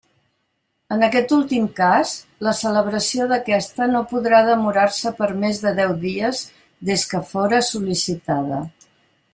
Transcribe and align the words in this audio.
En 0.93 1.07
aquest 1.07 1.33
últim 1.35 1.67
cas, 1.79 2.13
la 2.47 2.53
celebració 2.61 3.27
d'aquesta 3.33 3.89
no 3.93 4.03
podrà 4.13 4.39
demorar-se 4.49 5.13
per 5.21 5.29
més 5.45 5.61
de 5.67 5.75
deu 5.83 5.95
dies 6.07 6.43
des 6.91 7.05
que 7.13 7.23
fóra 7.35 7.61
sol·licitada. 7.73 8.65